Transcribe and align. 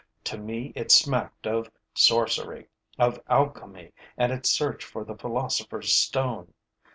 To 0.23 0.35
me 0.39 0.73
it 0.75 0.89
smacked 0.91 1.45
of 1.45 1.69
sorcery, 1.93 2.69
of 2.97 3.21
alchemy 3.29 3.91
and 4.17 4.31
its 4.31 4.49
search 4.49 4.83
for 4.83 5.03
the 5.03 5.15
philosopher's 5.15 5.95
stone. 5.95 6.55